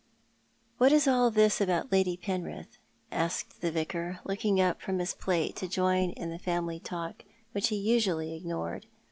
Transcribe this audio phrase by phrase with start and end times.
[0.79, 2.79] "What is all this about Lady Penrith?"
[3.11, 7.67] asked the Vicar, looking up from his plate to join in the family talk, which
[7.67, 8.87] he usually ignored.